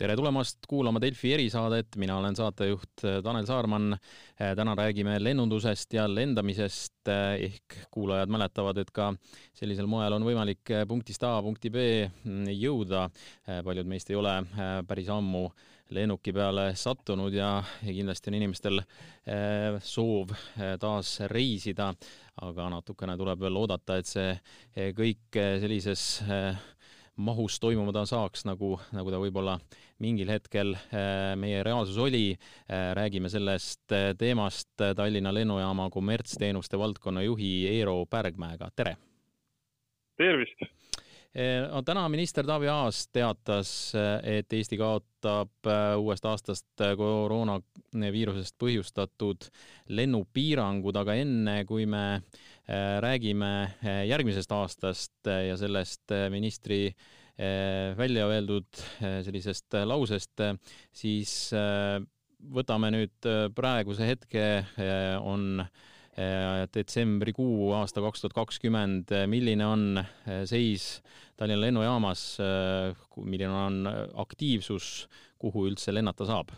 [0.00, 3.92] tere tulemast kuulama Delfi erisaadet, mina olen saatejuht äh, Tanel Saarman.
[3.92, 9.10] Äh, täna räägime lennundusest ja lendamisest ehk kuulajad mäletavad, et ka
[9.56, 13.08] sellisel moel on võimalik punktist A punkti B mm, jõuda.
[13.64, 14.34] paljud meist ei ole
[14.88, 15.50] päris ammu
[15.90, 18.80] lennuki peale sattunud ja, ja kindlasti on inimestel
[19.84, 20.32] soov
[20.80, 21.90] taas reisida,
[22.40, 26.20] aga natukene tuleb veel oodata, et see kõik sellises
[27.20, 29.58] mahus toimuma ta saaks, nagu, nagu ta võib-olla
[30.00, 32.32] mingil hetkel äh, meie reaalsus oli.
[32.32, 38.96] Äh, räägime sellest äh, teemast Tallinna lennujaama kommertsteenuste valdkonna juhi Eero Pärgmäega, tere!
[40.20, 40.68] tervist!
[41.70, 43.92] no täna minister Taavi Aas teatas,
[44.26, 45.68] et Eesti kaotab
[46.02, 49.46] uuest aastast koroonaviirusest põhjustatud
[49.94, 52.02] lennupiirangud, aga enne, kui me
[53.02, 53.48] räägime
[54.06, 56.84] järgmisest aastast ja sellest ministri
[57.40, 58.68] Eh, välja öeldud
[59.00, 60.42] eh, sellisest eh, lausest,
[60.92, 61.32] siis
[62.52, 64.44] võtame nüüd praeguse hetke,
[65.24, 65.62] on
[66.74, 70.00] detsembrikuu aasta kaks tuhat kakskümmend, milline on
[70.48, 70.88] seis
[71.36, 72.24] Tallinna lennujaamas,
[73.24, 73.84] milline on
[74.24, 75.06] aktiivsus,
[75.40, 76.52] kuhu üldse lennata saab?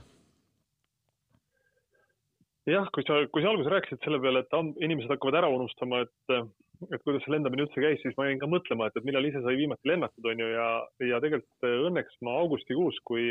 [2.70, 6.36] Jah, kui sa, kui sa alguses rääkisid selle peale, et inimesed hakkavad ära unustama, et
[6.90, 9.42] et kuidas see lendamine üldse käis, siis ma jäin ka mõtlema, et, et millal ise
[9.44, 10.68] sai viimati lennatud, on ju, ja,
[11.12, 13.28] ja tegelikult äh, õnneks ma augustikuus, kui,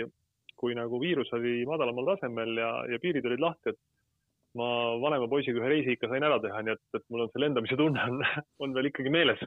[0.60, 3.82] kui nagu viirus oli madalamal tasemel ja, ja piirid olid lahti, et
[4.60, 4.70] ma
[5.02, 7.80] vanema poisiga ühe reisi ikka sain ära teha, nii et, et mul on see lendamise
[7.80, 8.24] tunne on,
[8.64, 9.44] on veel ikkagi meeles.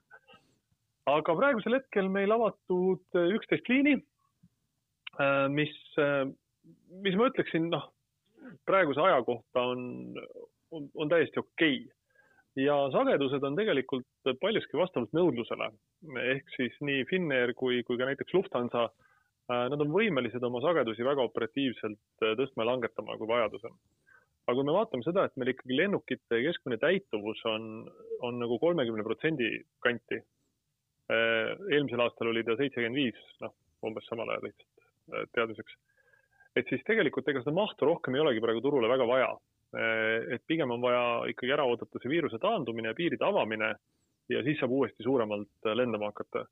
[1.09, 3.99] aga praegusel hetkel meil avatud äh, üksteist liini,
[5.21, 5.75] äh, mis,
[7.05, 7.89] mis ma ütleksin, noh,
[8.67, 9.85] praeguse aja kohta on,
[10.71, 11.93] on, on täiesti okei okay
[12.57, 15.71] ja sagedused on tegelikult paljuski vastavalt nõudlusele.
[16.23, 18.85] ehk siis nii Finnair kui, kui ka näiteks Lufthansa,
[19.51, 23.77] äh, nad on võimelised oma sagedusi väga operatiivselt äh, tõstma ja langetama, kui vajadus on.
[24.47, 27.89] aga kui me vaatame seda, et meil ikkagi lennukite keskmine täituvus on,
[28.21, 29.51] on nagu kolmekümne protsendi
[29.81, 30.21] kanti.
[31.11, 34.71] Äh, eelmisel aastal oli ta seitsekümmend viis, noh, umbes samal ajal lihtsalt
[35.37, 35.75] teadmiseks.
[36.57, 39.35] Et siis tegelikult ega seda mahtu rohkem ei olegi praegu turule väga vaja
[39.75, 43.73] et pigem on vaja ikkagi ära oodata see viiruse taandumine ja piiride avamine
[44.31, 46.45] ja siis saab uuesti suuremalt lendama hakata.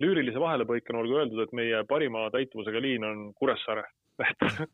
[0.00, 3.84] lüürilise vahelepõikena olgu öeldud, et meie parima täituvusega liin on Kuressaare
[4.30, 4.70] et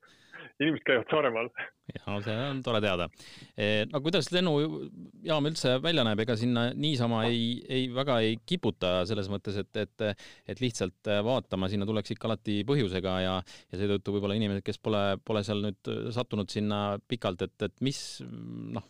[0.61, 1.49] inimesed käivad Saaremaal.
[1.95, 3.07] ja see on tore teada.
[3.55, 8.93] E, no kuidas lennujaam üldse välja näeb, ega sinna niisama ei, ei väga ei kiputa
[9.09, 13.37] selles mõttes, et, et, et lihtsalt vaatama, sinna tuleks ikka alati põhjusega ja,
[13.73, 18.01] ja seetõttu võib-olla inimesed, kes pole, pole seal nüüd sattunud sinna pikalt, et, et mis
[18.27, 18.87] noh,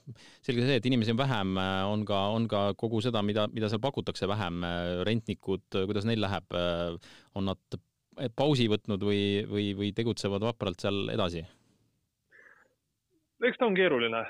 [0.47, 1.59] selge see, et inimesi on vähem,
[1.91, 4.65] on ka, on ka kogu seda, mida, mida seal pakutakse vähem,
[5.09, 6.59] rentnikud, kuidas neil läheb,
[7.37, 7.79] on nad
[8.37, 11.45] pausi võtnud või, või, või tegutsevad vapralt seal edasi?
[13.45, 14.25] eks ta on keeruline.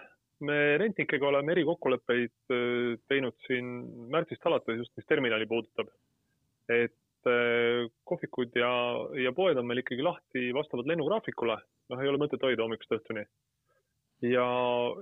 [0.46, 3.68] me rentnikega oleme erikokkuleppeid äh, teinud siin
[4.12, 5.88] märtsist alates just, mis terminali puudutab.
[6.68, 8.72] et äh, kohvikud ja,
[9.22, 11.56] ja poed on meil ikkagi lahti vastavalt lennugraafikule,
[11.90, 13.24] noh, ei ole mõtet hoida hommikust õhtuni.
[14.34, 14.46] ja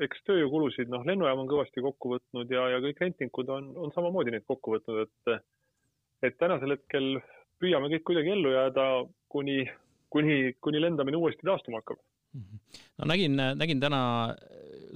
[0.06, 4.36] eks tööjõukulusid, noh, lennujaam on kõvasti kokku võtnud ja, ja kõik rentnikud on, on samamoodi
[4.36, 5.40] neid kokku võtnud, et
[6.24, 7.18] et tänasel hetkel
[7.62, 8.88] püüame kõik kuidagi ellu jääda,
[9.28, 9.62] kuni,
[10.12, 12.02] kuni, kuni lendamine uuesti taastuma hakkab
[12.98, 14.00] no nägin, nägin täna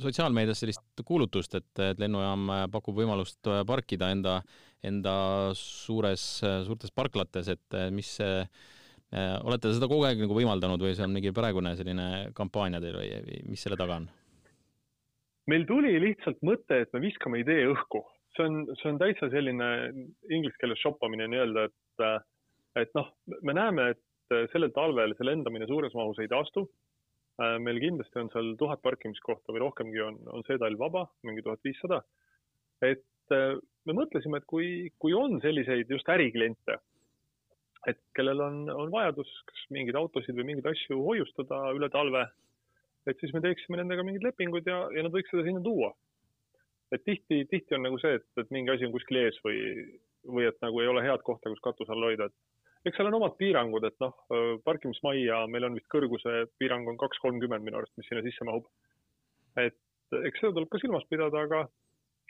[0.02, 4.38] sotsiaalmeedias sellist kuulutust, et, et lennujaam pakub võimalust parkida enda,
[4.86, 5.14] enda
[5.58, 6.24] suures,
[6.66, 8.42] suurtes parklates, et mis see
[9.48, 13.12] olete seda kogu aeg nagu võimaldanud või see on mingi praegune selline kampaania teil või,
[13.24, 14.08] või mis selle taga on?
[15.48, 18.02] meil tuli lihtsalt mõte, et me viskame idee õhku.
[18.36, 19.68] see on, see on täitsa selline
[20.28, 22.04] inglise keeles shoppamine nii-öelda, et
[22.82, 23.10] et noh,
[23.42, 26.66] me näeme, et äh, sellel talvel see lendamine suures mahus ei taastu.
[27.42, 31.44] Äh, meil kindlasti on seal tuhat parkimiskohta või rohkemgi on, on see talv vaba, mingi
[31.46, 32.02] tuhat viissada.
[32.82, 33.54] et äh,
[33.86, 36.78] me mõtlesime, et kui, kui on selliseid just ärikliente,
[37.88, 42.26] et kellel on, on vajadus kas mingeid autosid või mingeid asju hoiustada üle talve,
[43.08, 45.94] et siis me teeksime nendega mingid lepingud ja, ja nad võiks seda sinna tuua.
[46.92, 49.58] et tihti, tihti on nagu see, et, et mingi asi on kuskil ees või,
[50.24, 52.36] või et nagu ei ole head kohta, kus katuse all hoida, et
[52.88, 54.14] eks seal on omad piirangud, et noh,
[54.66, 58.66] parkimismajja meil on vist kõrguse piirang on kaks kolmkümmend minu arust, mis sinna sisse mahub.
[59.58, 59.78] et
[60.24, 61.64] eks seda tuleb ka silmas pidada, aga,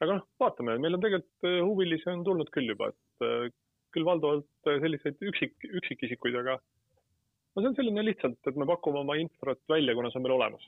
[0.03, 3.55] aga noh, vaatame, meil on tegelikult huvilisi on tulnud küll juba, et
[3.95, 9.19] küll valdavalt selliseid üksik, üksikisikuid, aga no see on selline lihtsalt, et me pakume oma
[9.21, 10.67] infrat välja, kuna see on meil olemas.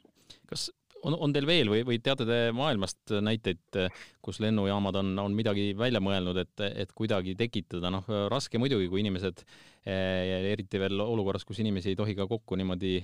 [0.50, 0.68] kas
[1.06, 3.78] on, on teil veel või, või teate te maailmast näiteid,
[4.24, 9.04] kus lennujaamad on, on midagi välja mõelnud, et, et kuidagi tekitada, noh, raske muidugi, kui
[9.04, 9.44] inimesed
[9.86, 12.98] eriti veel olukorras, kus inimesi ei tohi ka kokku niimoodi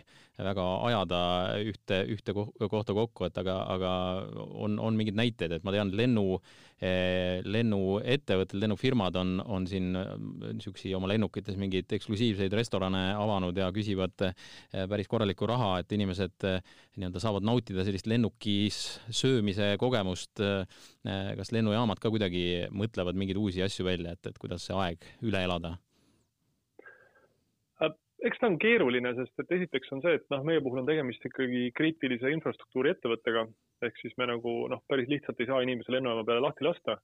[0.44, 1.20] väga ajada
[1.64, 3.92] ühte, ühte kohta kokku, et aga, aga
[4.52, 6.36] on, on mingeid näiteid, et ma tean, lennu,
[7.48, 14.26] lennuettevõtted, lennufirmad on, on siin niisuguseid oma lennukites mingeid eksklusiivseid restorane avanud ja küsivad
[14.76, 20.44] päris korralikku raha, et inimesed nii-öelda saavad nautida sellist lennukis söömise kogemust.
[21.06, 25.40] kas lennujaamad ka kuidagi mõtlevad mingeid uusi asju välja, et, et kuidas see aeg üle
[25.48, 25.78] elada?
[28.24, 31.24] Eks ta on keeruline, sest et esiteks on see, et noh, meie puhul on tegemist
[31.28, 33.42] ikkagi kriitilise infrastruktuuri ettevõttega,
[33.84, 36.96] ehk siis me nagu noh, päris lihtsalt ei saa inimese lennujaama peale lahti lasta.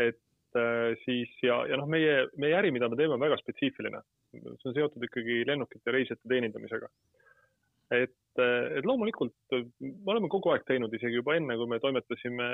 [0.00, 4.00] et äh, siis ja, ja noh, meie, meie äri, mida me teeme, on väga spetsiifiline.
[4.32, 6.88] see on seotud ikkagi lennukite reisijate teenindamisega.
[8.00, 12.48] et et, et loomulikult me oleme kogu aeg teinud, isegi juba enne, kui me toimetasime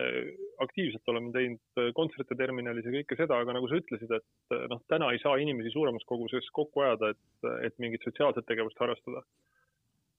[0.64, 5.12] aktiivselt, oleme teinud kontserte terminalis ja kõike seda, aga nagu sa ütlesid, et noh, täna
[5.12, 9.22] ei saa inimesi suuremas koguses kokku ajada, et, et mingit sotsiaalset tegevust harrastada.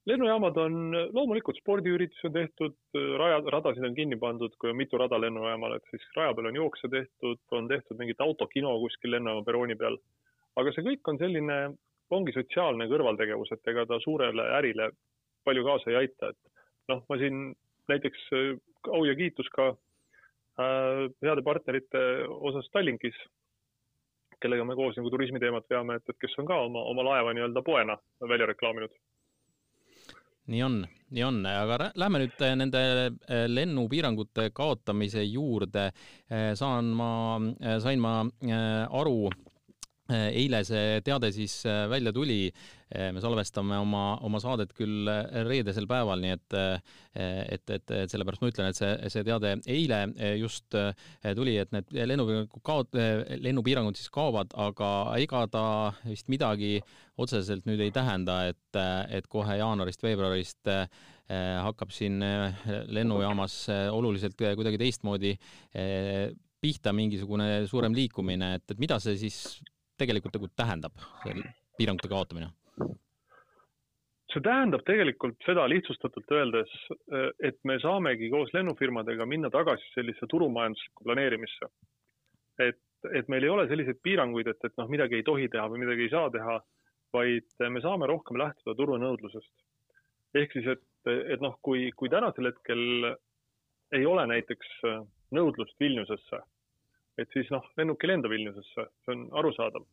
[0.09, 0.79] lennujaamad on,
[1.13, 2.77] loomulikult spordiüritusi on tehtud,
[3.19, 6.55] raja, radasid on kinni pandud, kui on mitu rada lennujaamal, et siis raja peal on
[6.55, 9.99] jookse tehtud, on tehtud mingit autokino kuskil lennujaama perrooni peal.
[10.59, 11.59] aga see kõik on selline
[12.09, 14.89] ongi sotsiaalne kõrvaltegevus, et ega ta suurele ärile
[15.47, 17.51] palju kaasa ei aita, et noh, ma siin
[17.91, 18.55] näiteks äh,
[18.93, 23.17] au ja kiitus ka äh, heade partnerite osas Tallinkis,
[24.39, 27.63] kellega me koos nagu turismiteemat veame, et, et kes on ka oma, oma laeva nii-öelda
[27.65, 27.97] poena
[28.27, 28.95] välja reklaaminud
[30.49, 30.79] nii on,
[31.13, 35.91] nii on, aga lähme nüüd äh, nende äh, lennupiirangute kaotamise juurde.
[36.57, 37.11] saan ma,
[37.81, 38.11] sain ma
[39.01, 39.29] aru
[40.09, 42.49] eile see teade siis äh, välja tuli,
[42.95, 45.09] äh, me salvestame oma, oma saadet küll
[45.47, 46.57] reedesel päeval, nii et,
[47.13, 50.01] et, et, et sellepärast ma ütlen, et see, see teade eile
[50.39, 50.73] just
[51.37, 52.99] tuli, et need lennupiirangud kaot-,
[53.45, 54.89] lennupiirangud siis kaovad, aga
[55.21, 55.63] ega ta
[56.07, 56.79] vist midagi
[57.19, 58.81] otseselt nüüd ei tähenda, et,
[59.13, 60.73] et kohe jaanuarist-veebruarist
[61.29, 62.23] hakkab siin
[62.89, 63.61] lennujaamas
[63.93, 65.35] oluliselt kuidagi teistmoodi
[66.59, 69.37] pihta mingisugune suurem liikumine, et, et mida see siis
[69.99, 71.43] tegelikult nagu tähendab, see
[71.79, 72.51] piirangute kaotamine?
[74.29, 76.73] see tähendab tegelikult seda lihtsustatult öeldes,
[77.41, 81.71] et me saamegi koos lennufirmadega minna tagasi sellisesse turumajanduslikku planeerimisse.
[82.59, 82.81] et,
[83.15, 86.05] et meil ei ole selliseid piiranguid, et, et noh, midagi ei tohi teha või midagi
[86.05, 86.59] ei saa teha,
[87.15, 89.53] vaid me saame rohkem lähtuda turunõudlusest.
[90.37, 93.15] ehk siis, et, et noh, kui, kui tänasel hetkel
[93.97, 94.75] ei ole näiteks
[95.33, 96.43] nõudlust Vilniusesse
[97.19, 99.87] et siis noh, lennuk ei lenda Vilniusesse, see on arusaadav.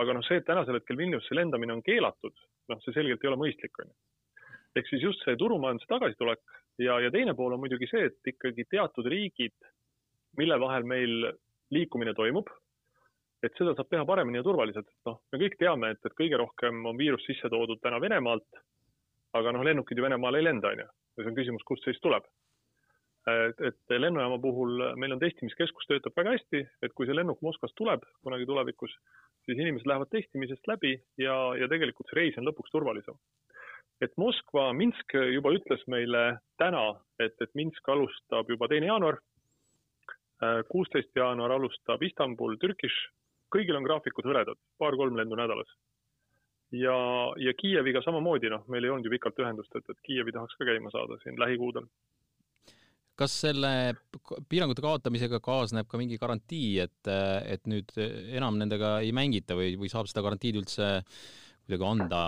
[0.00, 2.32] aga noh, see, et tänasel hetkel Vilniusse lendamine on keelatud,
[2.72, 3.96] noh, see selgelt ei ole mõistlik, on ju.
[4.78, 6.40] ehk siis just see turumajanduse tagasitulek
[6.78, 9.56] ja, ja teine pool on muidugi see, et ikkagi teatud riigid,
[10.38, 11.32] mille vahel meil
[11.74, 12.48] liikumine toimub,
[13.44, 16.84] et seda saab teha paremini ja turvaliselt, noh, me kõik teame, et, et kõige rohkem
[16.86, 18.62] on viirus sisse toodud täna Venemaalt,
[19.36, 20.88] aga noh, lennukid ju Venemaale ei lenda, on ju.
[20.88, 22.24] ja see on küsimus, kust see siis tuleb
[23.28, 27.76] et, et lennujaama puhul meil on testimiskeskus töötab väga hästi, et kui see lennuk Moskvast
[27.76, 28.94] tuleb kunagi tulevikus,
[29.44, 33.18] siis inimesed lähevad testimisest läbi ja, ja tegelikult see reis on lõpuks turvalisem.
[34.00, 39.20] et Moskva, Minsk juba ütles meile täna, et, et Minsk alustab juba teine jaanuar,
[40.72, 42.96] kuusteist jaanuar alustab Istanbul, Türgis,
[43.52, 45.68] kõigil on graafikud hõredad, paar-kolm lendu nädalas.
[46.72, 46.94] Ja,
[47.36, 50.64] ja Kiieviga samamoodi, noh, meil ei olnud ju pikalt ühendust, et, et Kiievi tahaks ka
[50.64, 51.90] käima saada siin lähikuudel
[53.20, 53.70] kas selle
[54.48, 57.10] piirangute kaotamisega kaasneb ka mingi garantii, et,
[57.52, 60.90] et nüüd enam nendega ei mängita või, või saab seda garantiid üldse
[61.70, 62.20] kuidagi anda,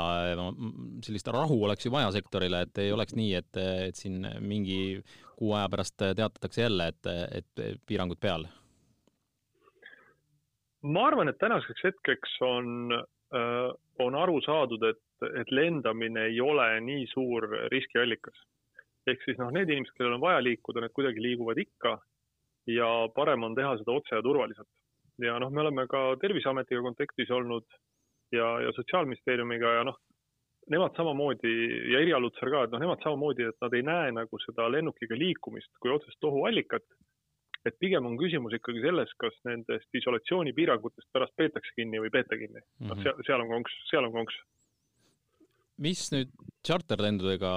[1.02, 5.00] sellist rahu oleks ju vaja sektorile, et ei oleks nii, et, et siin mingi
[5.38, 8.46] kuu aja pärast teatatakse jälle, et, et piirangud peal?
[10.82, 12.94] ma arvan, et tänaseks hetkeks on,
[14.02, 15.02] on aru saadud, et,
[15.40, 18.40] et lendamine ei ole nii suur riskiallikas
[19.10, 21.96] ehk siis noh, need inimesed, kellel on vaja liikuda, need kuidagi liiguvad ikka
[22.70, 24.68] ja parem on teha seda otse ja turvaliselt.
[25.22, 27.66] ja noh, me oleme ka Terviseametiga kontaktis olnud
[28.32, 29.98] ja, ja Sotsiaalministeeriumiga ja noh,
[30.70, 31.52] nemad samamoodi
[31.92, 35.18] ja Irja Lutsar ka, et noh, nemad samamoodi, et nad ei näe nagu seda lennukiga
[35.18, 36.86] liikumist kui otsest ohuallikat.
[37.62, 42.38] et pigem on küsimus ikkagi selles, kas nendest isolatsioonipiirangutest pärast peetakse kinni või ei peeta
[42.38, 42.64] kinni mm.
[42.78, 42.88] -hmm.
[42.88, 43.02] noh, mhm.
[43.02, 44.40] seal, seal on konks, seal on konks.
[45.78, 46.32] mis nüüd
[46.66, 47.52] tšarterlendudega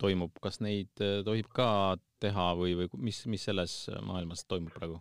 [0.00, 3.74] toimub, kas neid äh, tohib ka teha või, või mis, mis selles
[4.06, 4.98] maailmas toimub praegu?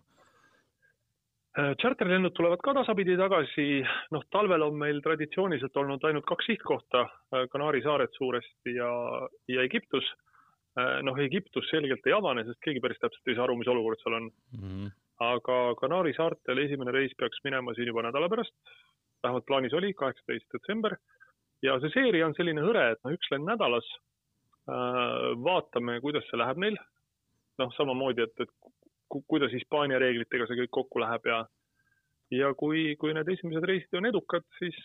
[1.60, 3.82] Äh, tulevad ka tasapidi tagasi,
[4.15, 8.91] noh, talvel on meil traditsiooniliselt olnud ainult kaks sihtkohta, äh, Kanaari saared suuresti ja,
[9.48, 10.08] ja Egiptus.
[11.03, 14.13] noh, Egiptus selgelt ei avane, sest keegi päris täpselt ei saa aru, mis olukord seal
[14.15, 14.60] on mm.
[14.62, 14.91] -hmm.
[15.25, 18.53] aga Kanaari saartel esimene reis peaks minema siin juba nädala pärast
[19.24, 20.96] vähemalt plaanis oli, kaheksateist detsember.
[21.63, 23.88] ja see seeria on selline hõre, et noh, üks lend nädalas.
[25.46, 26.78] Vaatame, kuidas see läheb neil.
[27.60, 31.42] noh, samamoodi, et, et kuidas Hispaania reeglitega see kõik kokku läheb ja
[32.34, 34.78] ja kui, kui need esimesed reisid on edukad, siis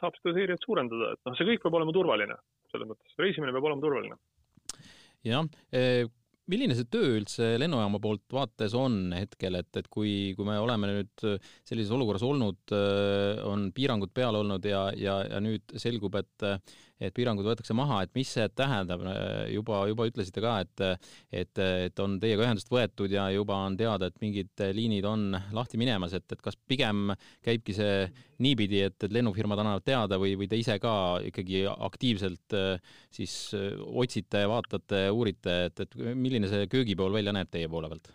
[0.00, 2.38] saab seda seeriat suurendada, et noh, see kõik peab olema turvaline,
[2.72, 4.18] selles mõttes, reisimine peab olema turvaline.
[5.26, 5.46] jah,
[6.48, 10.90] milline see töö üldse lennujaama poolt vaates on hetkel, et, et kui, kui me oleme
[10.90, 11.26] nüüd
[11.68, 12.74] sellises olukorras olnud,
[13.46, 16.48] on piirangud peal olnud ja, ja, ja nüüd selgub, et
[17.00, 19.04] et piirangud võetakse maha, et mis see tähendab,
[19.52, 20.84] juba, juba ütlesite ka, et,
[21.30, 25.80] et, et on teiega ühendust võetud ja juba on teada, et mingid liinid on lahti
[25.80, 27.12] minemas, et, et kas pigem
[27.46, 28.08] käibki see
[28.42, 30.92] niipidi, et, et lennufirmad annavad teada või, või te ise ka
[31.30, 32.58] ikkagi aktiivselt
[33.14, 38.14] siis otsite, vaatate, uurite, et, et milline see köögipool välja näeb teie poole pealt?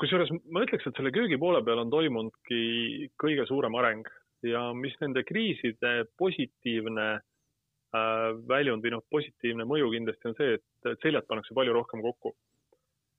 [0.00, 4.08] kusjuures ma ütleks, et selle köögi poole peal on toimunudki kõige suurem areng
[4.46, 11.02] ja mis nende kriiside positiivne äh, väljund või noh, positiivne mõju kindlasti on see, et
[11.02, 12.34] seljad pannakse palju rohkem kokku.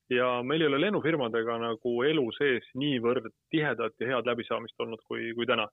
[0.09, 5.33] ja meil ei ole lennufirmadega nagu elu sees niivõrd tihedat ja head läbisaamist olnud kui,
[5.35, 5.67] kui täna.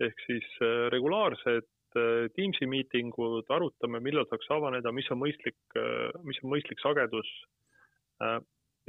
[0.00, 5.58] ehk siis äh, regulaarsed äh, Teamsi miitingud, arutame, millal saaks avaneda, mis on mõistlik,
[6.22, 7.28] mis on mõistlik sagedus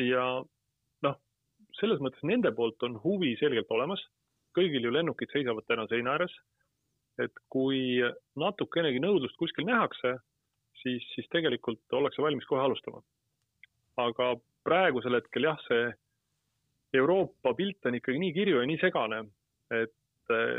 [0.02, 0.24] ja
[1.06, 1.16] noh,
[1.80, 4.02] selles mõttes nende poolt on huvi selgelt olemas
[4.60, 6.36] kõigil ju lennukid seisavad täna seina ääres.
[7.20, 8.00] et kui
[8.40, 10.14] natukenegi nõudlust kuskil nähakse,
[10.80, 13.02] siis, siis tegelikult ollakse valmis kohe alustama.
[14.00, 15.90] aga praegusel hetkel jah, see
[17.00, 19.20] Euroopa pilt on ikkagi nii kirju ja nii segane,
[19.76, 19.94] et,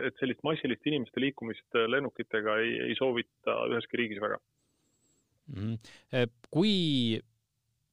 [0.06, 4.38] et sellist massilist inimeste liikumist lennukitega ei, ei soovita üheski riigis väga
[5.56, 5.74] mm.
[6.12, 6.30] -hmm.
[6.50, 6.74] kui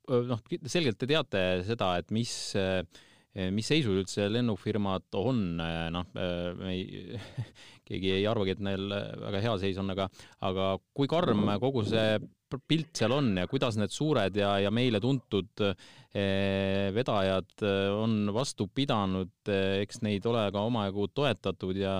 [0.08, 2.82] noh, selgelt te teate seda, et mis äh,
[3.54, 7.20] mis seisus üldse lennufirmad on, eh, noh, eh, me ei,
[7.88, 10.08] keegi ei arvagi, et neil väga hea seis on, aga,
[10.48, 12.18] aga kui karm kogu see
[12.64, 15.66] pilt seal on ja kuidas need suured ja, ja meile tuntud
[16.96, 21.98] vedajad on vastu pidanud, eks neid ole ka omajagu toetatud ja,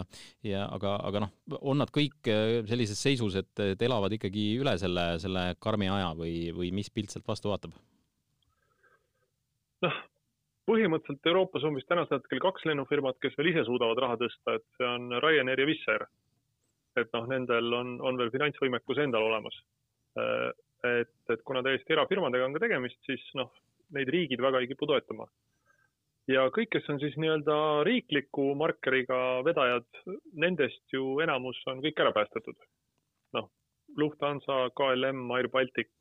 [0.48, 2.32] ja aga, aga noh, on nad kõik
[2.72, 7.12] sellises seisus, et, et elavad ikkagi üle selle, selle karmi aja või, või mis pilt
[7.12, 7.76] sealt vastu vaatab?
[9.84, 10.06] noh
[10.68, 14.66] põhimõtteliselt Euroopas on vist tänasel hetkel kaks lennufirmat, kes veel ise suudavad raha tõsta, et
[14.78, 16.08] see on Ryanair ja Wizz Air.
[16.98, 19.54] et noh, nendel on, on veel finantsvõimekus endal olemas.
[20.18, 20.48] Äh,
[21.04, 23.52] et, et kuna täiesti erafirmadega on ka tegemist, siis noh,
[23.94, 25.28] neid riigid väga ei kipu toetama.
[26.28, 27.58] ja kõik, kes on siis nii-öelda
[27.88, 29.88] riikliku markeriga vedajad,
[30.34, 32.58] nendest ju enamus on kõik ära päästetud.
[33.38, 33.52] noh,
[33.98, 35.94] Lufthansa, KLM, Air Baltic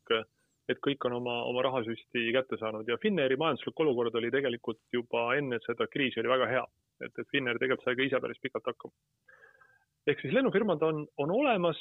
[0.71, 5.29] et kõik on oma, oma rahasüsti kätte saanud ja Finnairi majanduslik olukord oli tegelikult juba
[5.39, 6.65] enne seda kriisi oli väga hea,
[7.05, 8.93] et, et Finnair tegelikult sai ka ise päris pikalt hakkama.
[10.07, 11.79] ehk siis lennufirmad on, on olemas,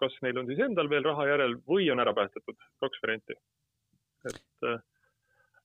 [0.00, 3.38] kas neil on siis endal veel raha järel või on ära päästetud, kaks varianti.
[4.30, 4.68] et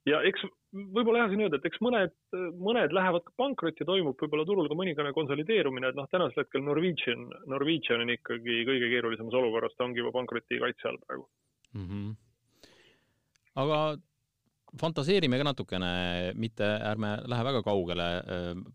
[0.10, 2.14] ja eks võib-olla jah, siin öelda, et eks mõned,
[2.62, 7.26] mõned lähevad ka pankrotti, toimub võib-olla turul ka mõningane konsolideerumine, et noh, tänasel hetkel Norwegian,
[7.50, 11.26] Norwegian on ikkagi kõige keerulisemas olukorras, ta ongi juba pankroti kaitse all praegu
[11.74, 11.86] mm.
[11.86, 12.18] -hmm
[13.60, 13.80] aga
[14.78, 15.90] fantaseerime ka natukene,
[16.38, 18.08] mitte ärme lähe väga kaugele.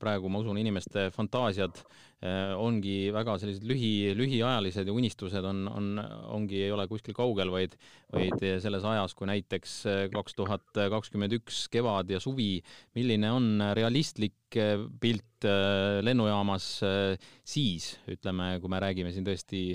[0.01, 1.79] praegu ma usun, inimeste fantaasiad
[2.25, 5.91] eh, ongi väga sellised lühi, lühiajalised ja unistused on, on,
[6.35, 7.77] ongi, ei ole kuskil kaugel, vaid,
[8.13, 9.77] vaid selles ajas, kui näiteks
[10.15, 12.59] kaks tuhat kakskümmend üks kevad ja suvi,
[12.99, 14.59] milline on realistlik
[15.01, 19.67] pilt eh, lennujaamas eh, siis, ütleme, kui me räägime siin tõesti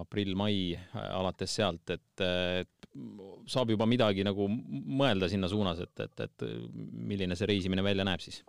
[0.00, 2.88] aprill-mai alates sealt, et, et
[3.50, 6.46] saab juba midagi nagu mõelda sinna suunas, et, et, et
[7.10, 8.40] milline see reisimine välja näeb siis?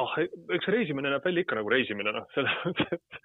[0.00, 0.14] ah,
[0.56, 3.20] eks reisimine näeb välja ikka nagu reisimine, noh, selles mõttes, et,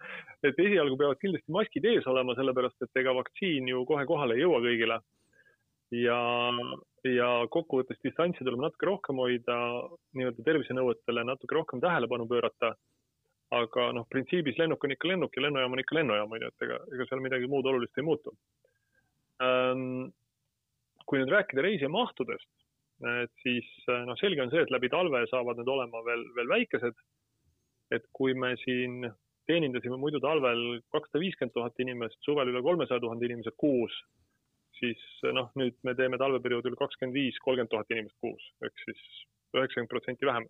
[0.49, 4.45] et esialgu peavad kindlasti maskid ees olema, sellepärast et ega vaktsiin ju kohe kohale ei
[4.45, 4.99] jõua kõigile.
[5.97, 6.19] ja,
[7.09, 9.57] ja kokkuvõttes distantsi tuleb natuke rohkem hoida,
[10.17, 12.75] nii-öelda tervisenõuetele natuke rohkem tähelepanu pöörata.
[13.55, 16.65] Aga noh, printsiibis lennuk on ikka lennuk ja lennujaam on ikka lennujaam, on ju, et
[16.67, 18.35] ega, ega seal midagi muud olulist ei muutu
[19.39, 20.09] Ehm,
[21.07, 22.49] kui nüüd rääkida reisimahtudest,
[23.23, 26.51] et siis eh, noh, selge on see, et läbi talve saavad need olema veel, veel
[26.55, 27.07] väikesed.
[27.89, 29.07] et kui me siin
[29.49, 30.59] teenindasime muidu talvel
[30.93, 33.95] kakssada viiskümmend tuhat inimest, suvel üle kolmesaja tuhande inimese kuus,
[34.77, 35.01] siis
[35.33, 39.01] noh, nüüd me teeme talveperioodil kakskümmend viis, kolmkümmend tuhat inimest kuus, ehk siis
[39.57, 40.45] üheksakümmend protsenti vähem.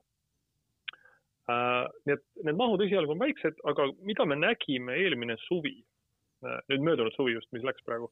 [1.49, 6.83] Nii et need mahud esialgu on väiksed, aga mida me nägime eelmine suvi uh,, nüüd
[6.85, 8.11] möödunud suvi just, mis läks praegu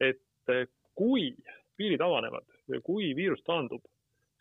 [0.00, 1.30] et eh, kui
[1.78, 3.82] piirid avanevad ja kui viirus taandub,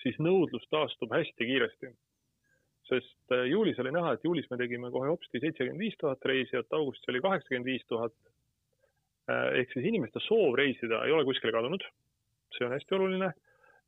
[0.03, 1.91] siis nõudlus taastub hästi kiiresti.
[2.89, 7.11] sest juulis oli näha, et juulis me tegime kohe hopsti seitsekümmend viis tuhat reisijat, augustis
[7.11, 8.13] oli kaheksakümmend viis tuhat.
[9.29, 11.83] ehk siis inimeste soov reisida ei ole kuskile kadunud.
[12.57, 13.31] see on hästi oluline.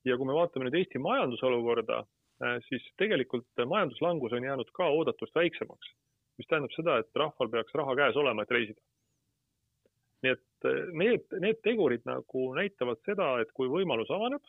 [0.05, 2.03] ja kui me vaatame nüüd Eesti majandusolukorda,
[2.67, 5.91] siis tegelikult majanduslangus on jäänud ka oodatust väiksemaks,
[6.39, 8.81] mis tähendab seda, et rahval peaks raha käes olema, et reisida.
[10.21, 14.43] Nii et eh, need, need tegurid nagu näitavad seda, et kui võimalus avaneb,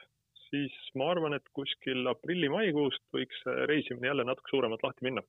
[0.48, 5.24] siis ma arvan, et kuskil aprilli-maikuust võiks reisimine jälle natuke suuremalt lahti minna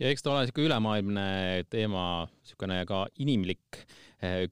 [0.00, 1.26] ja eks ta ole niisugune ülemaailmne
[1.72, 2.04] teema,
[2.40, 3.82] niisugune ka inimlik
[4.24, 4.46] eh,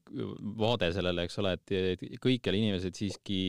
[0.61, 3.41] vaade sellele, eks ole, et kõikjal inimesed siiski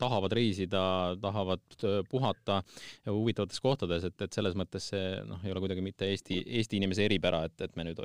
[0.00, 0.82] tahavad reisida,
[1.22, 2.60] tahavad eh, puhata
[3.06, 7.06] huvitavates kohtades, et, et selles mõttes see noh, ei ole kuidagi mitte Eesti, Eesti inimese
[7.06, 8.02] eripära, et, et me nüüd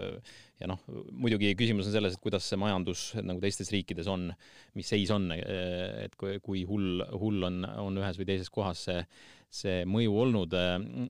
[0.60, 4.30] ja noh, muidugi küsimus on selles, et kuidas see majandus nagu teistes riikides on,
[4.78, 8.86] mis seis on, eh, et kui, kui hull, hull on, on ühes või teises kohas
[8.90, 9.02] see
[9.50, 10.56] see mõju olnud.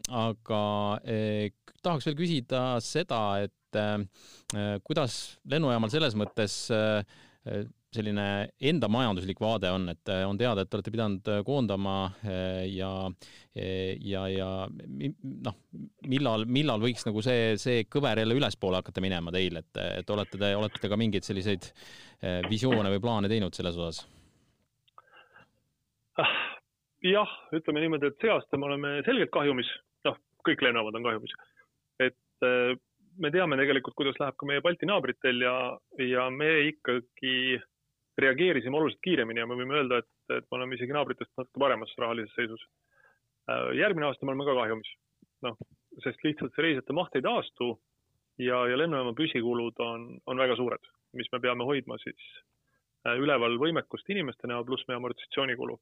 [0.09, 0.61] aga
[1.03, 1.51] eh,
[1.83, 6.61] tahaks veel küsida seda, et eh, kuidas lennujaamal selles mõttes
[7.89, 8.23] selline
[8.69, 11.95] enda majanduslik vaade on, et on teada, et te olete pidanud koondama
[12.67, 12.91] ja,
[13.55, 15.55] ja, ja noh,
[16.11, 20.37] millal, millal võiks nagu see, see kõver jälle ülespoole hakata minema teil, et, et olete
[20.37, 21.71] te, olete te ka mingeid selliseid
[22.51, 24.05] visioone või plaane teinud selles osas?
[26.99, 29.67] Ah, jah, ütleme niimoodi, et see aasta me oleme selgelt kahjumis,
[30.03, 31.33] noh, kõik lennujaamad on kahjumis.
[31.99, 32.75] et äh,
[33.17, 37.59] me teame tegelikult, kuidas läheb ka meie Balti naabritel ja, ja me ikkagi
[38.19, 41.91] reageerisime oluliselt kiiremini ja me võime öelda, et, et me oleme isegi naabritest natuke paremas
[41.97, 42.63] rahalises seisus.
[43.51, 44.91] Äh, järgmine aasta me oleme ka kahjumis,
[45.47, 45.55] noh,
[46.03, 47.77] sest lihtsalt see reisijate maht ei taastu
[48.39, 52.27] ja, ja lennujaama püsikulud on, on väga suured, mis me peame hoidma siis
[53.07, 55.79] äh, üleval võimekust inimeste näol, pluss meie amortisatsioonikulu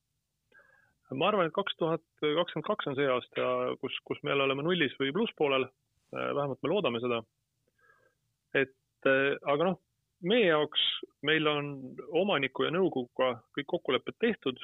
[1.15, 3.49] ma arvan, et kaks tuhat kakskümmend kaks on see aasta,
[3.81, 5.67] kus, kus me jälle oleme nullis või plusspoolel.
[6.11, 7.21] vähemalt me loodame seda.
[8.55, 9.09] et
[9.45, 9.79] aga noh,
[10.21, 10.81] meie jaoks,
[11.21, 11.71] meil on
[12.09, 14.59] omaniku ja nõukoguga kõik kokkulepped tehtud.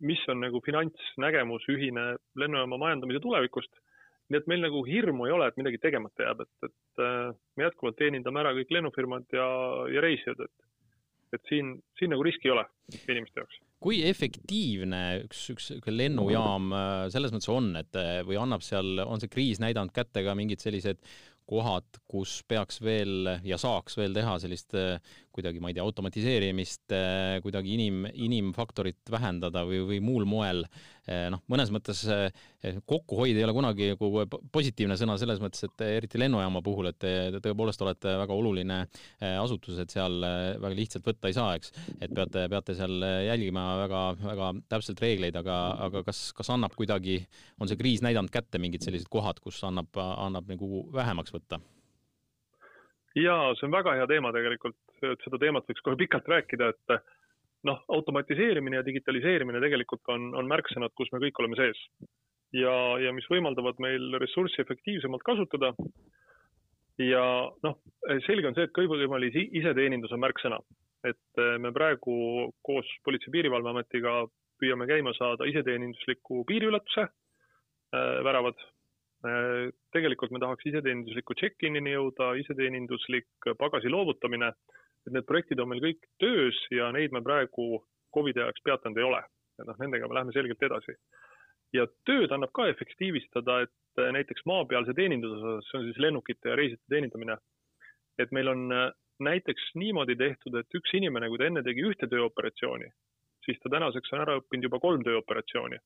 [0.00, 3.70] mis on nagu finantsnägemus ühine lennujaama majandamise tulevikust.
[4.28, 7.04] nii et meil nagu hirmu ei ole, et midagi tegemata jääb, et, et
[7.56, 9.46] me jätkuvalt teenindame ära kõik lennufirmad ja,
[9.88, 10.68] ja reisijad, et,
[11.32, 12.66] et siin, siin nagu riski ei ole
[13.08, 18.64] inimeste jaoks kui efektiivne üks, üks lennujaam äh, selles mõttes on, et äh, või annab
[18.66, 21.02] seal, on see kriis näidanud kätte ka mingid sellised
[21.48, 24.98] kohad, kus peaks veel ja saaks veel teha sellist äh,
[25.38, 26.94] kuidagi, ma ei tea, automatiseerimist,
[27.44, 30.64] kuidagi inim, inimfaktorit vähendada või, või muul moel.
[31.32, 32.02] noh, mõnes mõttes
[32.84, 37.40] kokkuhoid ei ole kunagi nagu positiivne sõna selles mõttes, et eriti lennujaama puhul, et te
[37.44, 38.80] tõepoolest olete väga oluline
[39.38, 41.72] asutus, et seal väga lihtsalt võtta ei saa, eks.
[42.00, 45.56] et peate, peate seal jälgima väga-väga täpselt reegleid, aga,
[45.88, 47.22] aga kas, kas annab kuidagi,
[47.58, 51.62] on see kriis näidanud kätte mingid sellised kohad, kus annab, annab nagu vähemaks võtta?
[53.16, 56.94] ja see on väga hea teema tegelikult, et seda teemat võiks kohe pikalt rääkida, et
[57.68, 61.80] noh, automatiseerimine ja digitaliseerimine tegelikult on, on märksõnad, kus me kõik oleme sees.
[62.56, 65.74] ja, ja mis võimaldavad meil ressurssi efektiivsemalt kasutada.
[66.98, 67.24] ja
[67.62, 67.78] noh,
[68.26, 70.58] selge on see, et kõigivõimalise iseteenindus on märksõna,
[71.06, 74.24] et me praegu koos Politsei- ja Piirivalveametiga
[74.58, 78.58] püüame käima saada iseteenindusliku piiriületuse äh, väravad
[79.94, 84.52] tegelikult me tahaks iseteenindusliku check-in'ini jõuda, iseteeninduslik pagasi loovutamine.
[85.06, 87.82] Et need projektid on meil kõik töös ja neid me praegu
[88.14, 89.22] Covidi ajaks peatanud ei ole.
[89.58, 90.94] et noh, nendega me läheme selgelt edasi.
[91.72, 96.56] ja tööd annab ka efektiivistada, et näiteks maapealse teeninduse osas, see on siis lennukite ja
[96.56, 97.36] reisijate teenindamine.
[98.18, 98.68] et meil on
[99.18, 102.90] näiteks niimoodi tehtud, et üks inimene, kui ta enne tegi ühte tööoperatsiooni,
[103.44, 105.78] siis ta tänaseks on ära õppinud juba kolm tööoperatsiooni.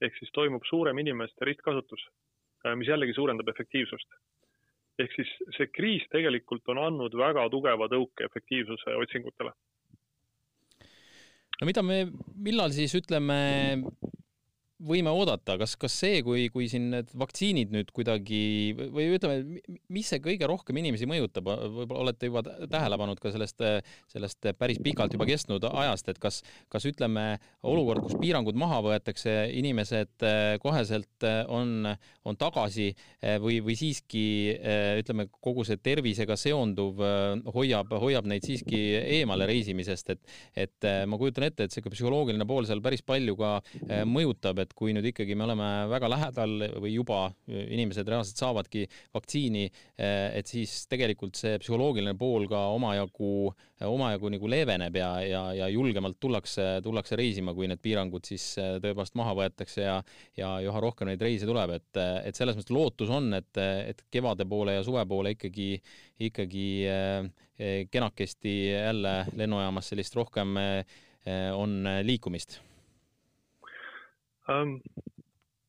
[0.00, 2.02] ehk siis toimub suurem inimeste ristkasutus
[2.66, 4.08] Äh, mis jällegi suurendab efektiivsust.
[5.02, 9.52] Ehk siis see kriis tegelikult on andnud väga tugeva tõuke efektiivsuse otsingutele.
[11.60, 11.98] no mida me,
[12.48, 13.36] millal siis ütleme,
[14.84, 18.40] võime oodata, kas, kas see, kui, kui siin need vaktsiinid nüüd kuidagi
[18.76, 19.60] või ütleme,
[19.92, 23.64] mis see kõige rohkem inimesi mõjutab, võib-olla olete juba tähele pannud ka sellest,
[24.12, 27.24] sellest päris pikalt juba kestnud ajast, et kas, kas ütleme,
[27.64, 30.26] olukord, kus piirangud maha võetakse, inimesed
[30.60, 31.88] koheselt on,
[32.28, 32.90] on tagasi
[33.40, 34.26] või, või siiski
[35.00, 37.00] ütleme, kogu see tervisega seonduv
[37.56, 38.82] hoiab, hoiab neid siiski
[39.22, 40.36] eemale reisimisest, et,
[40.66, 43.56] et ma kujutan ette, et see psühholoogiline pool seal päris palju ka
[44.04, 49.64] mõjutab, et kui nüüd ikkagi me oleme väga lähedal või juba inimesed reaalselt saavadki vaktsiini,
[49.96, 53.30] et siis tegelikult see psühholoogiline pool ka omajagu,
[53.86, 59.16] omajagu nagu leeveneb ja, ja, ja julgemalt tullakse, tullakse reisima, kui need piirangud siis tõepoolest
[59.18, 59.96] maha võetakse ja,
[60.38, 64.48] ja üha rohkem neid reise tuleb, et, et selles mõttes lootus on, et, et kevade
[64.48, 65.74] poole ja suve poole ikkagi,
[66.28, 66.68] ikkagi
[67.90, 70.56] kenakesti jälle lennujaamas sellist rohkem
[71.56, 72.60] on liikumist
[74.52, 74.78] um,?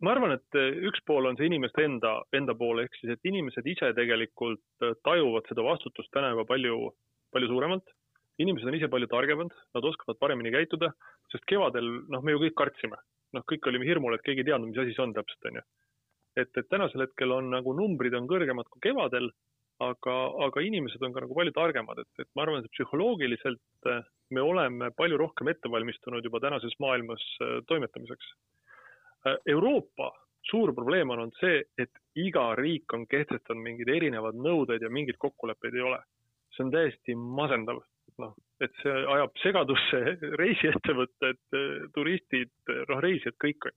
[0.04, 3.30] ma arvan, et eh, üks pool on see inimeste enda, enda pool, ehk siis, et
[3.30, 6.92] inimesed ise tegelikult eh, tajuvad seda vastutust täna juba palju,
[7.34, 7.96] palju suuremalt.
[8.38, 10.92] inimesed on ise palju targemad, nad oskavad paremini käituda,
[11.34, 13.00] sest kevadel, noh, me ju kõik kartsime,
[13.34, 15.64] noh, kõik olime hirmul, et keegi ei teadnud, mis asi see on täpselt, onju.
[16.38, 19.32] et, et tänasel hetkel on nagu numbrid on kõrgemad kui kevadel,
[19.82, 24.06] aga, aga inimesed on ka nagu palju targemad, et, et ma arvan, et psühholoogiliselt eh,
[24.38, 27.26] me oleme palju rohkem ette valmistunud juba tänases maailmas
[27.66, 28.30] toimetamiseks
[29.26, 30.12] Euroopa
[30.50, 35.20] suur probleem on olnud see, et iga riik on kehtestanud mingeid erinevad nõudeid ja mingeid
[35.22, 36.00] kokkuleppeid ei ole.
[36.56, 37.84] see on täiesti masendav,
[38.18, 38.32] noh,
[38.64, 40.00] et see ajab segadusse
[40.42, 41.42] reisiettevõtted,
[41.94, 42.54] turistid,
[42.90, 43.68] noh, reisijad, kõik.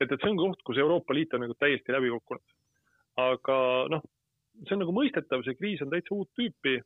[0.00, 2.56] et, et see on koht, kus Euroopa Liit on nagu täiesti läbi kukkunud.
[3.20, 3.58] aga
[3.92, 4.06] noh,
[4.64, 6.78] see on nagu mõistetav, see kriis on täitsa uut tüüpi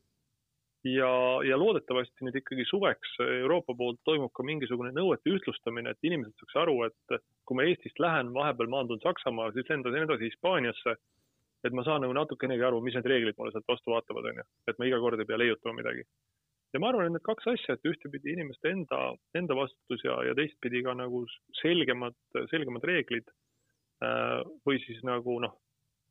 [0.85, 1.11] ja,
[1.49, 6.61] ja loodetavasti nüüd ikkagi suveks Euroopa poolt toimub ka mingisugune nõuete ühtlustamine, et inimesed saaks
[6.65, 7.19] aru, et
[7.49, 10.97] kui ma Eestist lähen, vahepeal maandun Saksamaale, siis lendan edasi Hispaaniasse,
[11.65, 14.81] et ma saan nagu natukenegi aru, mis need reeglid mulle sealt vastu vaatavad, onju, et
[14.81, 16.05] ma iga kord ei pea leiutama midagi.
[16.75, 18.99] ja ma arvan, et need kaks asja, et ühtepidi inimeste enda,
[19.39, 21.23] enda vastutus ja, ja teistpidi ka nagu
[21.63, 22.17] selgemad,
[22.51, 23.31] selgemad reeglid
[24.03, 25.55] äh, või siis nagu noh,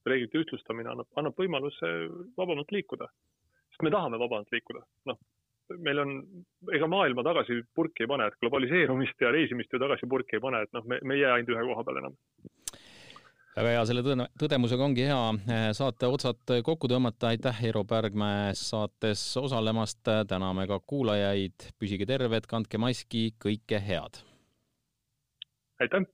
[0.08, 1.92] reeglite ühtlustamine annab, annab võimaluse
[2.40, 3.10] vabamalt liikuda
[3.74, 5.20] sest me tahame vabalt liikuda, noh,
[5.82, 6.18] meil on,
[6.76, 10.64] ega maailma tagasi purki ei pane, et globaliseerumist ja reisimist ju tagasi purki ei pane,
[10.66, 12.18] et noh, me, me ei jää ainult ühe koha peale enam.
[13.54, 15.18] Väga hea, selle tõde, tõdemusega ongi hea
[15.54, 22.50] eh, saate otsad kokku tõmmata, aitäh, Eero Pärgmäe saates osalemast, täname ka kuulajaid, püsige terved,
[22.50, 24.24] kandke maski, kõike head!
[25.82, 26.10] aitäh!